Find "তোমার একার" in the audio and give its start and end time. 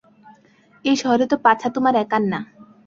1.75-2.23